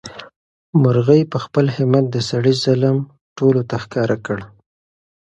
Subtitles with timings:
[0.81, 2.97] مرغۍ په خپل همت د سړي ظلم
[3.37, 4.39] ټولو ته ښکاره کړ.